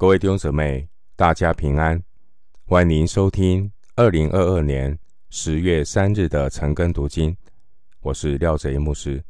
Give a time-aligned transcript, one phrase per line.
[0.00, 2.02] 各位弟兄姊妹，大家平安！
[2.64, 4.98] 欢迎收听二零二二年
[5.28, 7.36] 十月三日的晨更读经。
[8.00, 9.22] 我是廖哲一牧师。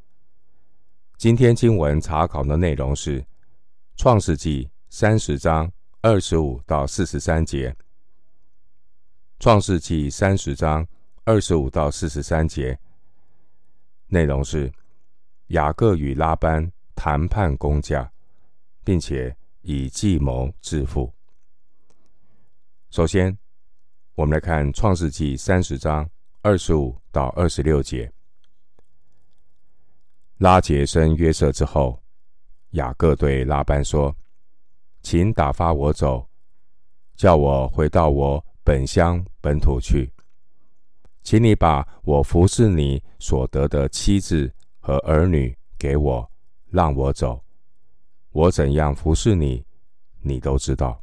[1.16, 3.20] 今天经文查考的内容是
[3.96, 5.68] 《创世纪》三十章
[6.02, 7.70] 二十五到四十三节。
[9.40, 10.86] 《创世纪》三十章
[11.24, 12.78] 二十五到四十三节
[14.06, 14.72] 内容是
[15.48, 18.12] 雅各与拉班谈判工价，
[18.84, 19.36] 并且。
[19.62, 21.12] 以计谋致富。
[22.90, 23.36] 首先，
[24.14, 26.08] 我们来看《创世纪》三十章
[26.42, 28.10] 二十五到二十六节。
[30.38, 32.02] 拉结生约瑟之后，
[32.70, 34.16] 雅各对拉班说
[35.02, 36.26] ：“请打发我走，
[37.14, 40.10] 叫我回到我本乡本土去。
[41.22, 46.30] 请你把我服侍你所得的妻子和儿女给我，
[46.70, 47.44] 让我走。”
[48.32, 49.64] 我怎样服侍你，
[50.20, 51.02] 你都知道。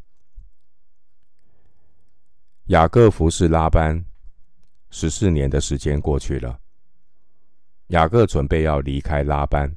[2.67, 4.05] 雅各服侍拉班
[4.89, 6.59] 十四年的时间过去了，
[7.87, 9.75] 雅各准备要离开拉班。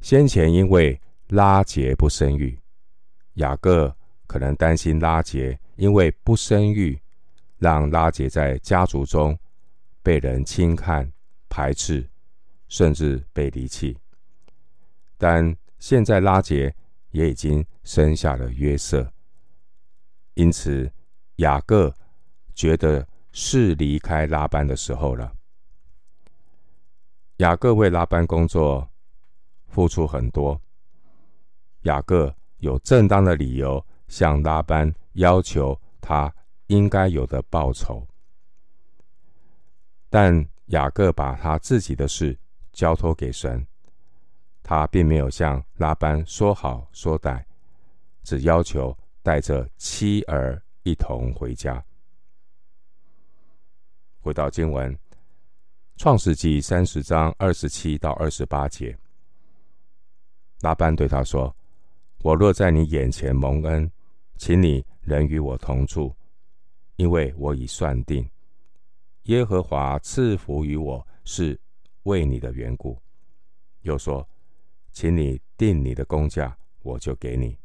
[0.00, 2.58] 先前因为拉结不生育，
[3.34, 3.94] 雅各
[4.26, 7.00] 可能担心拉结因为不生育，
[7.58, 9.38] 让拉结在家族中
[10.02, 11.10] 被人轻看、
[11.48, 12.08] 排斥，
[12.68, 13.98] 甚至被离弃。
[15.18, 16.74] 但现在拉结
[17.10, 19.12] 也已经生下了约瑟，
[20.34, 20.90] 因此
[21.36, 21.94] 雅各
[22.54, 25.32] 觉得是离开拉班的时候了。
[27.38, 28.88] 雅各为拉班工作，
[29.68, 30.60] 付出很多。
[31.82, 36.34] 雅各有正当的理由向拉班要求他
[36.66, 38.06] 应该有的报酬，
[40.08, 42.38] 但雅各把他自己的事
[42.72, 43.66] 交托给神。
[44.68, 47.40] 他并没有向拉班说好说歹，
[48.24, 48.92] 只要求
[49.22, 51.80] 带着妻儿一同回家。
[54.18, 54.92] 回到经文，
[55.96, 58.98] 《创世纪》三十章二十七到二十八节，
[60.62, 61.54] 拉班对他说
[62.24, 63.88] ：“我若在你眼前蒙恩，
[64.36, 66.12] 请你仍与我同住，
[66.96, 68.28] 因为我已算定，
[69.26, 71.56] 耶和华赐福于我是
[72.02, 73.00] 为你的缘故。”
[73.82, 74.28] 又说。
[74.96, 77.58] 请你定你的工价，我就给你。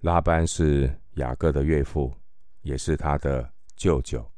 [0.00, 2.14] 拉班是雅各的岳父，
[2.60, 4.30] 也是他的舅舅。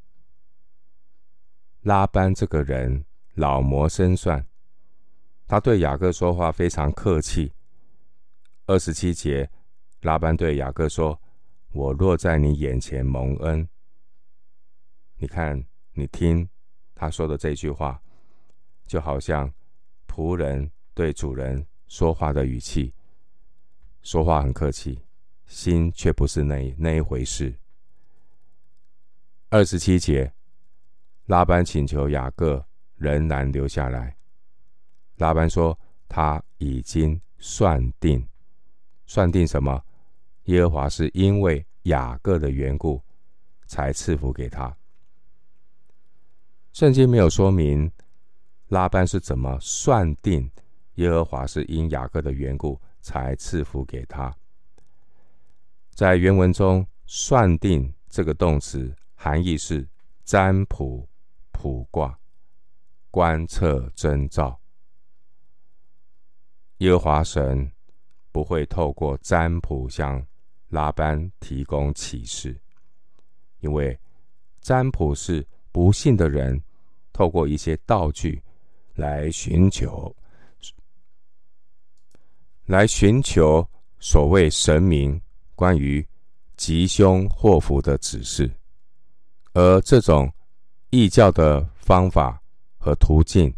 [1.81, 3.05] 拉班这个人
[3.35, 4.47] 老谋深算，
[5.49, 7.53] 他对雅各说话非常客气。
[8.67, 9.51] 二十七节，
[10.03, 11.21] 拉班对雅各说
[11.75, 13.69] ：“我若在你眼前蒙恩，
[15.17, 15.65] 你看，
[15.95, 16.49] 你听
[16.95, 18.01] 他说的这句话，
[18.87, 19.53] 就好像。”
[20.11, 22.93] 仆人对主人说话的语气，
[24.03, 24.99] 说话很客气，
[25.47, 27.55] 心却不是那那一回事。
[29.51, 30.33] 二十七节，
[31.27, 32.67] 拉班请求雅各
[32.97, 34.17] 仍然留下来。
[35.17, 35.79] 拉班说
[36.09, 38.27] 他已经算定，
[39.07, 39.85] 算定什么？
[40.45, 43.01] 耶和华是因为雅各的缘故
[43.67, 44.77] 才赐福给他。
[46.73, 47.91] 圣经没有说明。
[48.71, 50.51] 拉班是怎么算定
[50.95, 54.33] 耶和华是因雅各的缘故才赐福给他？
[55.91, 59.87] 在原文中，“算定”这个动词含义是
[60.25, 61.09] 占卜、
[61.51, 62.17] 卜卦、
[63.11, 64.59] 观测、征兆。
[66.79, 67.71] 耶和华神
[68.31, 70.25] 不会透过占卜向
[70.69, 72.57] 拉班提供启示，
[73.59, 73.99] 因为
[74.61, 76.63] 占卜是不信的人
[77.13, 78.41] 透过一些道具。
[79.01, 80.15] 来寻求，
[82.67, 83.67] 来寻求
[83.99, 85.19] 所谓神明
[85.55, 86.07] 关于
[86.55, 88.51] 吉凶祸福的指示，
[89.55, 90.31] 而这种
[90.91, 92.39] 异教的方法
[92.77, 93.51] 和途径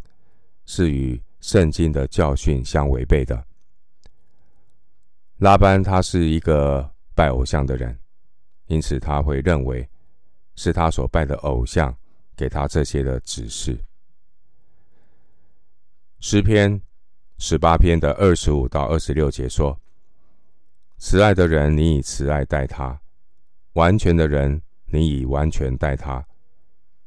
[0.65, 3.45] 是与圣经的教训相违背的。
[5.39, 7.99] 拉班他是一个拜偶像的人，
[8.67, 9.89] 因此他会认为
[10.55, 11.93] 是他所拜的偶像
[12.37, 13.77] 给他这些的指示。
[16.25, 16.81] 诗篇
[17.39, 19.77] 十八篇的二十五到二十六节说
[20.97, 22.97] ：“慈爱的人，你以慈爱待他；
[23.73, 26.25] 完全的人，你以完全待他；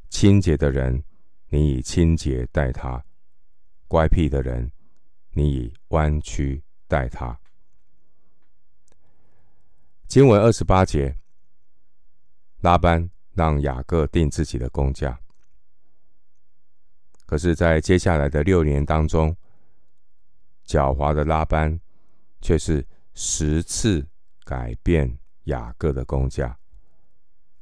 [0.09, 1.01] 清洁的人，
[1.47, 3.01] 你以清洁待他；
[3.87, 4.69] 乖僻的人，
[5.31, 7.39] 你以弯曲待他。”
[10.09, 11.15] 经文二十八节，
[12.59, 15.17] 拉班让雅各定自己的工价。
[17.25, 19.35] 可是，在接下来的六年当中，
[20.65, 21.79] 狡猾的拉班
[22.39, 24.05] 却是十次
[24.43, 26.57] 改变雅各的工价。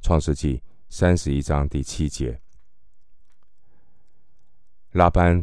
[0.02, 2.38] 创世纪三十一章第七节，
[4.92, 5.42] 拉班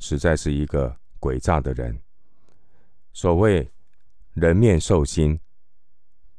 [0.00, 2.02] 实在是一个诡诈的人。
[3.12, 3.70] 所谓
[4.32, 5.38] 人面兽心、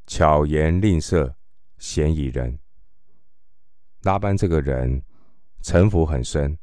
[0.05, 1.35] 巧言令色、
[1.77, 2.59] 嫌疑人。
[4.01, 5.01] 拉班这个人
[5.61, 6.57] 城府很深，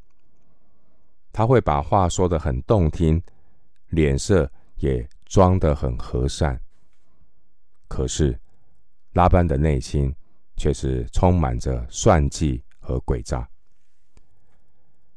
[1.41, 3.19] 他会把话说得很动听，
[3.89, 4.47] 脸色
[4.77, 6.61] 也装得很和善。
[7.89, 8.39] 可是
[9.15, 10.15] 拉班的内心
[10.59, 13.49] 却是充满着算计和诡诈。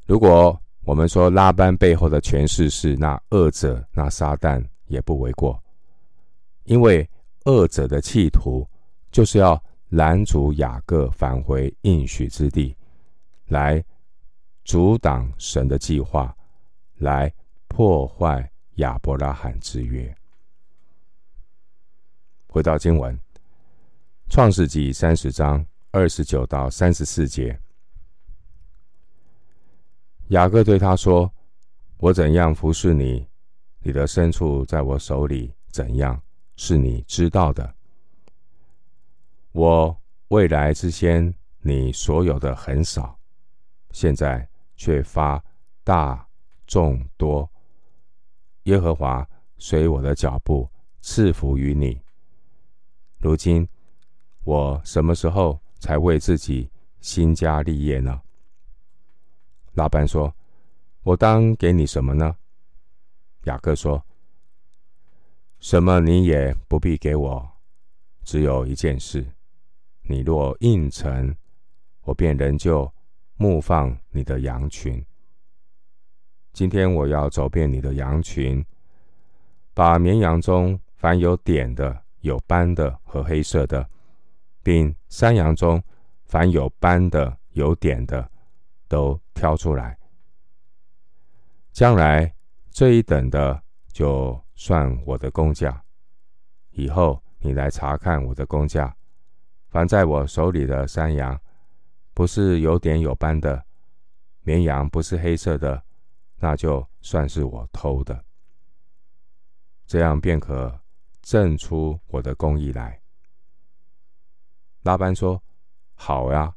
[0.06, 5.62] 如果我们说拉班背后的权势是那恶者、那撒旦，也不为过，
[6.64, 7.06] 因为
[7.44, 8.66] 恶者的企图
[9.12, 12.74] 就是要拦阻雅各返回应许之地，
[13.48, 13.84] 来
[14.63, 16.36] 阻挡神的计划，
[16.95, 17.33] 来
[17.68, 20.15] 破坏亚伯拉罕之约。
[22.48, 23.15] 回到经文，
[24.30, 27.60] 《创世记》三十章二十九到三十四节，
[30.30, 31.31] 雅各对他说
[31.98, 33.27] ：“我怎样服侍你？”
[33.86, 36.21] 你的牲畜在我手里怎样，
[36.56, 37.75] 是你知道的。
[39.51, 43.19] 我未来之先，你所有的很少，
[43.92, 45.44] 现在却发
[45.84, 46.28] 大
[46.66, 47.50] 众多。
[48.64, 49.28] 耶和华
[49.58, 50.70] 随我的脚步
[51.02, 52.02] 赐福于你。
[53.20, 53.68] 如今
[54.44, 58.22] 我什么时候才为自己兴家立业呢？
[59.74, 60.34] 拉班说
[61.04, 62.36] ：“我当给你什么呢？”
[63.46, 64.06] 雅各说
[65.60, 67.52] ：“什么你也不必给我，
[68.24, 69.25] 只有一件事，
[70.04, 71.36] 你若应承，
[72.04, 72.90] 我便仍旧
[73.38, 75.03] 牧放你的羊群。
[76.51, 78.65] 今天我要走遍你的羊群，
[79.74, 83.89] 把绵羊中凡有点的、有斑的和黑色的，
[84.62, 85.81] 并山羊中
[86.25, 88.30] 凡有斑的、有点的，
[88.88, 89.97] 都挑出来。
[91.71, 92.33] 将来。”
[92.74, 95.83] 这一等的就算我的工价，
[96.71, 98.91] 以后你来查看我的工价。
[99.69, 101.39] 凡在我手里的山羊，
[102.13, 103.57] 不是有点有斑的；
[104.42, 105.83] 绵羊不是黑色的，
[106.38, 108.24] 那就算是我偷的。
[109.86, 110.80] 这样便可
[111.21, 113.00] 证出我的公义来。
[114.83, 115.42] 拉班说
[115.95, 116.54] ：“好呀，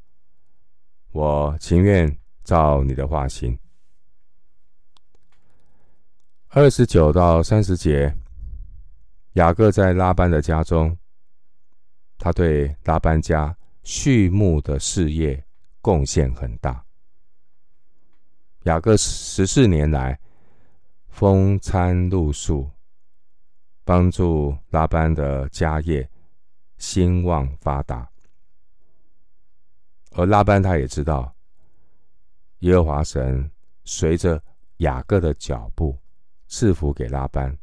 [1.13, 3.57] 我情愿照你的话行。”
[6.51, 8.15] 二十九到三十节，
[9.35, 10.97] 雅各在拉班的家中，
[12.19, 15.45] 他对拉班家畜牧的事业
[15.87, 16.85] 贡献很大。
[18.65, 20.19] 雅各十四年来，
[21.07, 22.69] 风餐露宿，
[23.85, 26.11] 帮助拉班的家业
[26.77, 28.11] 兴旺发达。
[30.11, 31.33] 而拉班他也知道，
[32.59, 33.49] 耶和华神
[33.85, 34.43] 随着
[34.79, 35.97] 雅各的脚步。
[36.49, 37.57] 赐福给拉班。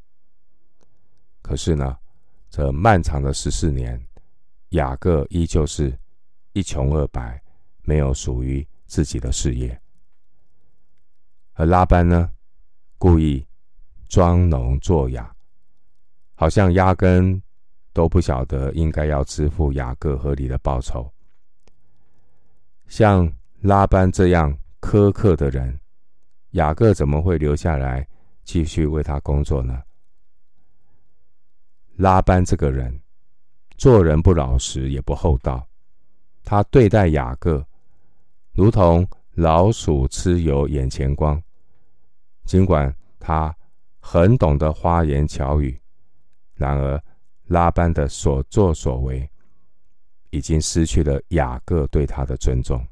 [1.41, 1.97] 可是呢，
[2.49, 4.01] 这漫长的十四年，
[4.69, 5.99] 雅各依旧是
[6.53, 7.42] 一穷二白，
[7.83, 9.79] 没有属于自己的事业。
[11.53, 12.31] 而拉班呢，
[12.97, 13.45] 故意
[14.07, 15.33] 装聋作哑，
[16.35, 17.41] 好像压根
[17.93, 21.11] 都不晓得应该要支付雅各合理的报酬。
[22.87, 25.79] 像拉班这样苛刻的人，
[26.51, 28.07] 雅各怎么会留下来？
[28.43, 29.81] 继续为他工作呢？
[31.95, 33.01] 拉班这个人
[33.77, 35.65] 做人不老实，也不厚道。
[36.43, 37.65] 他对待雅各
[38.53, 41.41] 如同老鼠吃油眼前光。
[42.45, 43.55] 尽管他
[43.99, 45.79] 很懂得花言巧语，
[46.55, 47.01] 然而
[47.45, 49.29] 拉班的所作所为
[50.29, 52.85] 已经失去了雅各对他的尊重。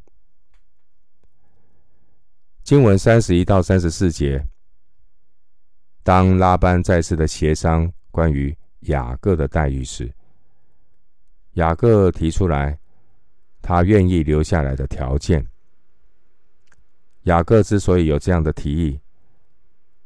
[2.64, 4.48] 经文三十一到三十四节。
[6.04, 10.12] 当拉班再次的协商关于雅各的待遇时，
[11.54, 12.80] 雅各提出来
[13.62, 15.46] 他愿意留下来的条件。
[17.24, 19.00] 雅各之所以有这样的提议，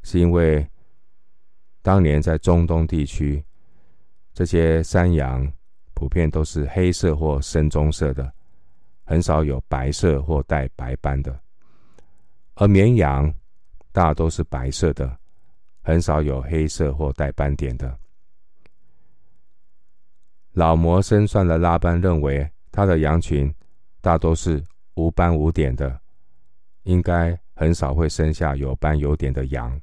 [0.02, 0.66] 是因为
[1.82, 3.42] 当年在中东地区，
[4.34, 5.50] 这些山羊
[5.94, 8.32] 普遍都是黑色或深棕色的，
[9.04, 11.40] 很少有白色或带白斑的，
[12.54, 13.32] 而绵羊
[13.92, 15.18] 大都是白色的。
[15.82, 17.96] 很少有黑色或带斑点的。
[20.54, 23.50] 老谋深算的拉班认为，他的羊群
[24.02, 24.62] 大多是
[24.96, 25.98] 无斑无点的，
[26.82, 29.80] 应该很少会生下有斑有点的羊。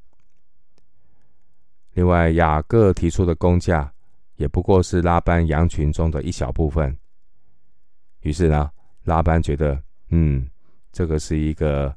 [1.93, 3.91] 另外，雅各提出的工价
[4.35, 6.95] 也不过是拉班羊群中的一小部分。
[8.19, 8.69] 于是呢，
[9.05, 10.47] 拉班觉得，嗯，
[10.91, 11.91] 这个是一个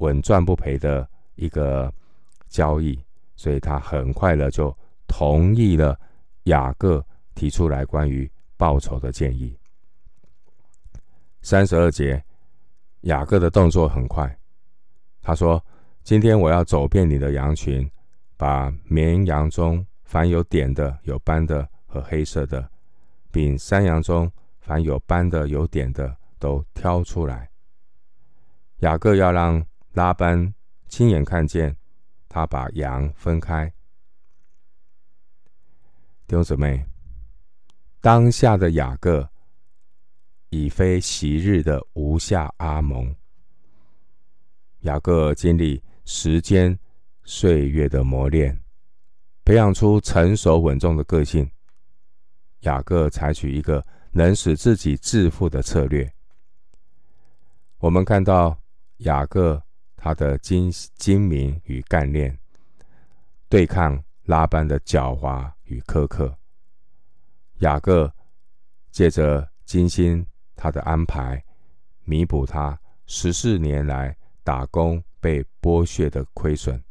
[0.00, 1.90] 稳赚不赔的一个
[2.50, 3.02] 交易，
[3.36, 5.98] 所以他很快的就同意了
[6.42, 7.02] 雅各
[7.34, 9.56] 提出来关于报酬的建议。
[11.42, 12.24] 三十二节，
[13.02, 14.38] 雅各的动作很快，
[15.20, 15.62] 他说
[16.02, 17.90] ：“今天我要走遍你的羊群，
[18.36, 22.70] 把绵羊中凡有点的、有斑的和黑色的，
[23.30, 24.30] 并山羊中。”
[24.64, 27.50] 凡有斑的、有点的，都挑出来。
[28.78, 29.60] 雅各要让
[29.94, 30.54] 拉班
[30.88, 31.76] 亲眼看见，
[32.28, 33.66] 他把羊分开。
[36.28, 36.86] 弟兄姊妹，
[38.00, 39.28] 当下的雅各
[40.52, 43.12] 已非昔日的无下阿蒙。
[44.82, 46.78] 雅各经历时间、
[47.24, 48.62] 岁月的磨练，
[49.44, 51.50] 培养出成熟稳重的个性。
[52.60, 53.84] 雅各采取一个。
[54.14, 56.06] 能使自己致富的策略。
[57.78, 58.54] 我们看到
[58.98, 59.62] 雅各
[59.96, 62.38] 他的精精明与干练，
[63.48, 66.36] 对抗拉班的狡猾与苛刻。
[67.60, 68.12] 雅各
[68.90, 70.22] 借着精心
[70.54, 71.44] 他的安排，
[72.04, 76.82] 弥补他十四年来打工被剥削的亏损。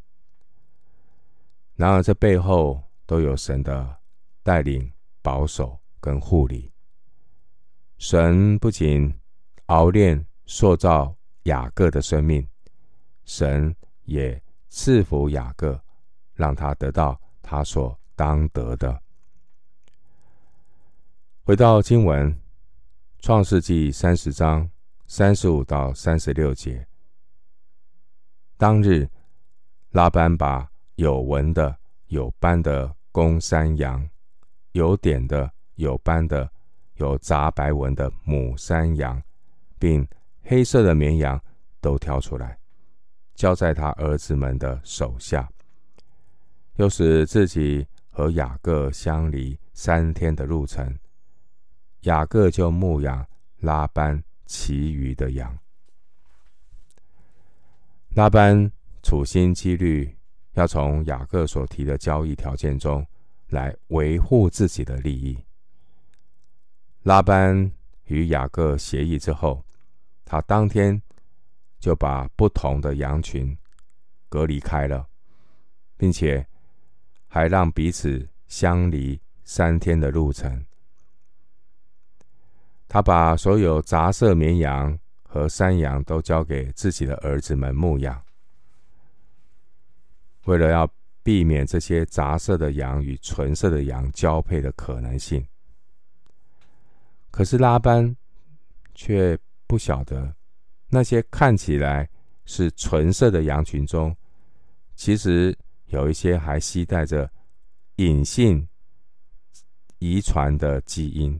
[1.75, 3.97] 然而，这背后都有神的
[4.43, 4.91] 带领、
[5.21, 6.71] 保守跟护理。
[7.97, 9.13] 神不仅
[9.67, 12.47] 熬炼塑造雅各的生命，
[13.25, 15.81] 神也赐福雅各，
[16.33, 19.01] 让他得到他所当得的。
[21.43, 22.31] 回到经文，
[23.21, 24.67] 《创世纪》三十章
[25.05, 26.87] 三十五到三十六节。
[28.57, 29.07] 当日，
[29.91, 34.09] 拉班把有纹的、有斑的公山羊，
[34.71, 36.51] 有点的、有斑的。
[36.95, 39.19] 有杂白纹的母山羊，
[39.79, 40.07] 并
[40.43, 41.41] 黑色的绵羊
[41.79, 42.59] 都挑出来，
[43.33, 45.49] 交在他儿子们的手下。
[46.75, 50.95] 又使自己和雅各相离三天的路程，
[52.01, 53.25] 雅各就牧养
[53.59, 55.57] 拉班其余的羊。
[58.15, 58.71] 拉班
[59.03, 60.17] 处心积虑
[60.53, 63.05] 要从雅各所提的交易条件中
[63.49, 65.37] 来维护自己的利益。
[67.03, 67.71] 拉班
[68.05, 69.63] 与雅各协议之后，
[70.25, 71.01] 他当天
[71.79, 73.57] 就把不同的羊群
[74.27, 75.07] 隔离开了，
[75.97, 76.45] 并且
[77.27, 80.65] 还让彼此相离三天的路程。
[82.93, 88.21] 他把所有杂色绵羊和山羊都交给自己的儿子们牧养，
[90.43, 90.85] 为了要
[91.23, 95.47] 避免这些杂色的羊与纯色的羊交配的可能性。
[97.31, 98.13] 可是拉班
[98.93, 100.35] 却不晓得，
[100.89, 102.09] 那些看起来
[102.43, 104.13] 是纯色的羊群中，
[104.97, 107.31] 其实有一些还携带着
[107.95, 108.67] 隐性
[109.99, 111.39] 遗传的基因。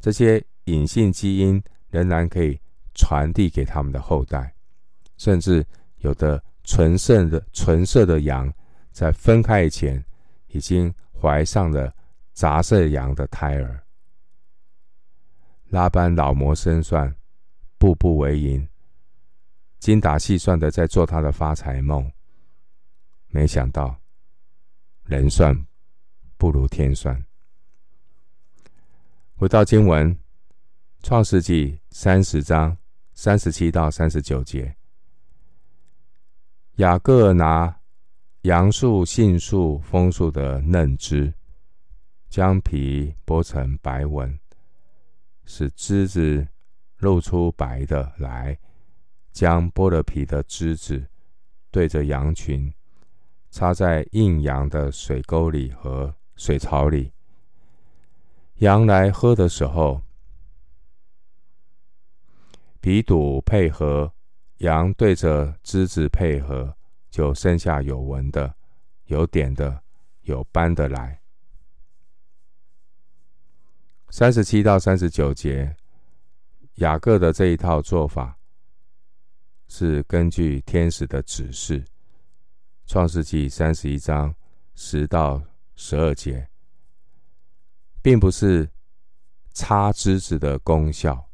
[0.00, 2.60] 这些隐性基因仍然可以
[2.94, 4.54] 传递给他们的后代，
[5.16, 5.64] 甚至
[5.98, 8.52] 有的纯色的纯色的羊，
[8.92, 10.04] 在分开以前
[10.48, 11.92] 已经怀上了
[12.32, 13.84] 杂色羊的胎儿。
[15.70, 17.14] 拉班老谋深算，
[17.76, 18.66] 步步为营，
[19.78, 22.10] 精打细算的在做他的发财梦。
[23.28, 23.94] 没想到，
[25.04, 25.66] 人算
[26.36, 27.22] 不如天算。
[29.38, 30.12] 回到经文，
[31.00, 32.76] 《创世纪》三十章
[33.14, 34.74] 三十七到三十九节，
[36.78, 37.78] 雅各拿
[38.42, 41.32] 杨树、杏树、枫树的嫩枝，
[42.28, 44.36] 将皮剥成白纹。
[45.44, 46.48] 使枝子
[46.96, 48.58] 露出白的来，
[49.30, 51.06] 将剥了皮的枝子
[51.70, 52.74] 对着羊群，
[53.52, 57.12] 插在印羊的水沟里和水槽里。
[58.58, 60.02] 羊来喝的时候，
[62.80, 64.12] 鼻堵配合，
[64.58, 66.76] 羊对着枝子配合，
[67.08, 68.52] 就剩下有纹的、
[69.06, 69.80] 有点的、
[70.22, 71.20] 有斑的来。
[74.10, 75.76] 三十七到三十九节，
[76.76, 78.36] 雅各的这一套做法
[79.68, 81.80] 是根据天使的指示，
[82.86, 84.34] 《创世纪》三十一章
[84.74, 85.40] 十到
[85.76, 86.48] 十二节，
[88.02, 88.70] 并不是
[89.52, 91.28] 插枝子的功效。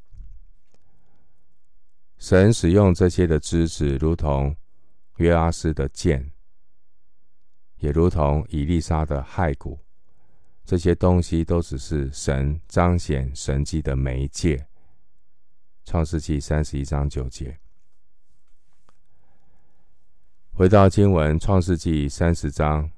[2.19, 4.57] 神使用这些的枝子，如同
[5.17, 6.33] 约阿斯的剑，
[7.77, 9.79] 也如同以利沙的骸骨，
[10.65, 14.67] 这些东西都只是神彰显神迹的媒介。
[15.85, 17.59] 创世记三十一章九节。
[20.53, 22.91] 回到经文，创世记三十章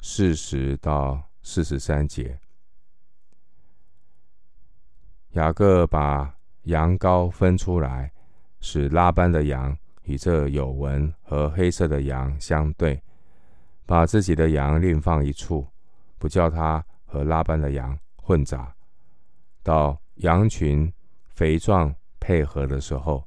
[0.00, 2.40] 四十到四十三节，
[5.32, 6.34] 雅各把
[6.64, 8.10] 羊羔分出来，
[8.60, 13.00] 使拉班的羊与这有纹和黑色的羊相对，
[13.86, 15.66] 把自己的羊另放一处，
[16.18, 18.74] 不叫它和拉班的羊混杂。
[19.62, 20.92] 到羊群
[21.28, 23.22] 肥壮配合的时候，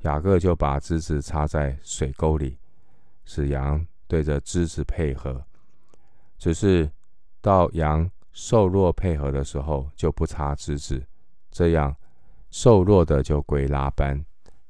[0.00, 2.58] 雅各就把枝子插在水沟里。
[3.24, 5.44] 使羊对着枝子配合，
[6.38, 6.88] 只是
[7.40, 11.04] 到羊瘦弱配合的时候，就不插枝子，
[11.56, 11.96] 这样
[12.50, 14.22] 瘦弱的就归拉班，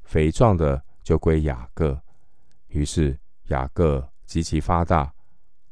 [0.04, 2.00] 肥壮的就归雅各。
[2.68, 5.12] 于是雅各极其发大，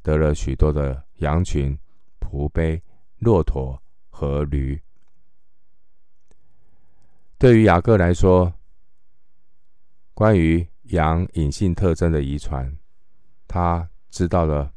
[0.02, 1.78] 得了许多的羊群、
[2.18, 2.82] 仆婢、
[3.18, 3.80] 骆驼
[4.10, 4.82] 和驴。
[7.38, 8.52] 对于雅各来说，
[10.14, 12.76] 关于羊隐性特征的遗传，
[13.46, 14.72] 他知道了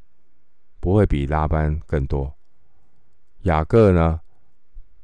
[0.79, 2.31] 不会比拉班更多。
[3.41, 4.21] 雅各呢，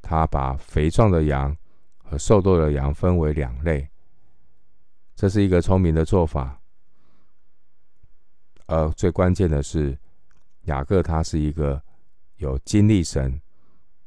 [0.04, 1.56] 他把肥壮的羊
[1.98, 3.90] 和瘦弱的羊分为两类，
[5.16, 6.60] 这是一个聪明的做法。
[8.68, 9.98] 而最关键的是，
[10.64, 11.82] 雅各他是一个
[12.36, 13.42] 有经历神、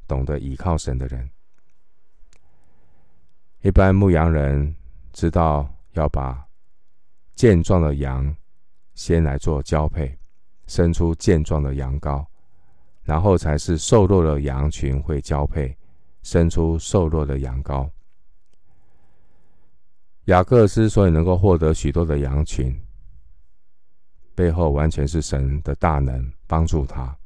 [0.07, 1.29] 懂得倚靠神的人。
[3.63, 4.77] 一般牧羊人
[5.13, 6.47] 知道要把
[7.35, 8.37] 健壮的羊
[8.95, 10.17] 先来做交配，
[10.67, 12.25] 生出健壮的羊羔，
[13.03, 15.77] 然后才是瘦弱的羊群会交配，
[16.27, 17.89] 生出瘦弱的羊羔。
[20.25, 22.77] 雅各之所以能够获得许多的羊群，
[24.35, 27.17] 背后完全是神的大能帮助他。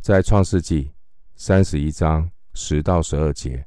[0.00, 0.90] 在创世纪
[1.36, 3.64] 三十一章十到十二节，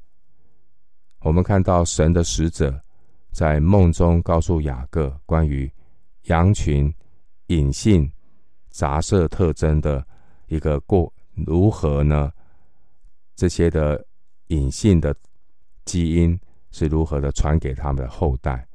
[1.20, 2.78] 我们看到神的使者。
[3.32, 5.70] 在梦中告诉雅各关于
[6.24, 6.94] 羊群
[7.48, 8.10] 隐性
[8.70, 10.06] 杂色特征的
[10.48, 11.14] 一个过
[11.46, 12.32] 如何呢？
[13.36, 14.06] 这些的
[14.48, 15.16] 隐性的
[15.84, 16.40] 基因
[16.72, 18.68] 是如何的传给他们的后代？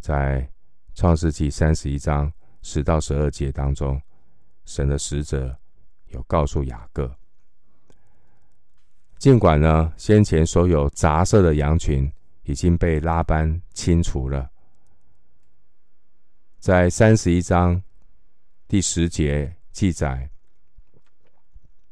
[0.00, 0.50] 在
[0.94, 4.00] 创世纪三十一章十到十二节当中，
[4.64, 5.56] 神的使者
[6.08, 7.14] 有告诉雅各，
[9.18, 12.10] 尽管呢先前所有杂色的羊群。
[12.44, 14.50] 已经被拉班清除了。
[16.58, 17.80] 在三十一章
[18.66, 20.28] 第十节记载，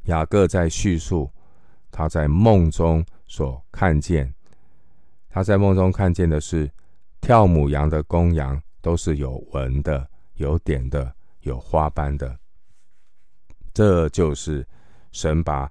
[0.05, 1.31] 雅各在叙述
[1.99, 4.33] 他在梦中所看见。
[5.29, 6.71] 他在梦中看见的是
[7.21, 12.39] 跳母羊的公羊都是有纹的、有点的、有花斑的。
[13.75, 14.65] 这就是
[15.11, 15.69] 神把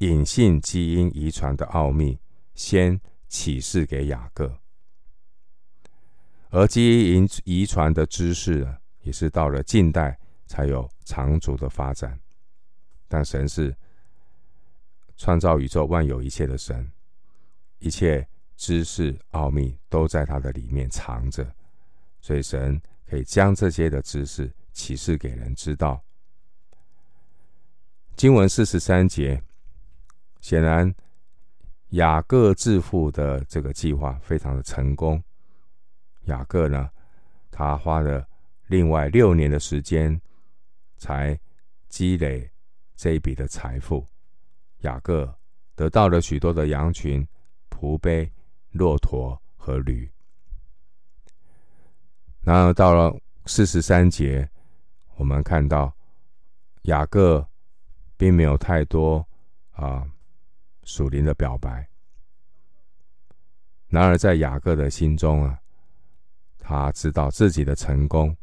[0.00, 2.20] 隐性基因遗传的奥秘
[2.54, 3.00] 先。
[3.30, 4.52] 启示给雅各，
[6.48, 12.18] 而基因遗传的知识呢，也是到了近代才有长足的发展。
[13.06, 13.72] 但神是
[15.20, 16.90] 创造宇宙万有一切的神，
[17.78, 21.46] 一切知识奥秘都在他的里面藏着，
[22.22, 26.02] 所以神可以将这些的知识启示给人知道。
[28.16, 29.42] 经文四十三节，
[30.40, 30.92] 显然。
[31.90, 35.20] 雅各致富的这个计划非常的成功。
[36.26, 36.88] 雅各呢，
[37.50, 38.24] 他花了
[38.68, 40.20] 另外六年的时间，
[40.96, 41.36] 才
[41.88, 42.48] 积累
[42.94, 44.06] 这一笔的财富。
[44.80, 45.34] 雅各
[45.74, 47.26] 得到了许多的羊群、
[47.70, 48.30] 仆婢、
[48.70, 50.10] 骆驼和驴。
[52.40, 53.14] 然而到了
[53.46, 54.48] 四十三节，
[55.16, 55.92] 我们看到
[56.82, 57.46] 雅各
[58.16, 59.26] 并没有太多
[59.72, 60.06] 啊。
[60.82, 61.88] 属灵的表白。
[63.86, 65.60] 然而，在雅各的心中啊，
[66.58, 68.36] 他知道自己的成功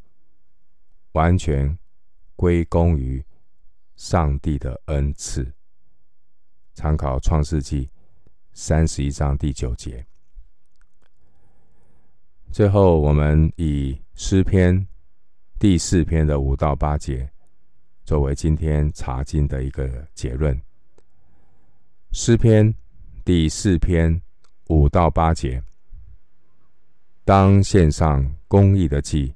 [1.11, 1.77] 完全
[2.37, 3.21] 归功于
[3.97, 5.51] 上帝的恩赐。
[6.77, 7.89] 参考创世纪
[8.53, 10.05] 三十一章第九节。
[12.51, 14.87] 最后，我们以诗篇
[15.57, 17.27] 第四篇的五到八节
[18.05, 20.55] 作为今天查经的一个结论。
[22.11, 22.71] 诗篇
[23.25, 24.21] 第四篇
[24.67, 25.63] 五到八节，
[27.25, 29.33] 当献上公义的祭，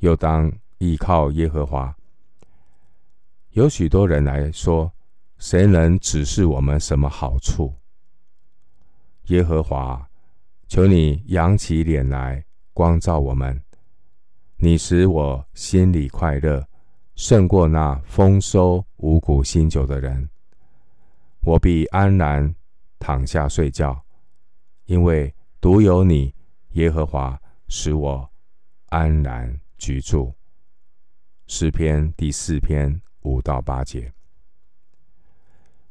[0.00, 1.96] 又当依靠耶和华。
[3.52, 4.92] 有许多人来说，
[5.38, 7.74] 谁能指示我们什么好处？
[9.26, 10.08] 耶和华，
[10.66, 13.62] 求你扬起脸来光照我们。
[14.56, 16.66] 你使我心里快乐，
[17.14, 20.28] 胜过那丰收五谷新酒的人。
[21.42, 22.54] 我必安然
[22.98, 24.04] 躺下睡觉，
[24.86, 26.34] 因为独有你，
[26.72, 28.30] 耶和华，使我
[28.86, 30.32] 安然居住。
[31.46, 34.15] 诗篇第四篇五到八节。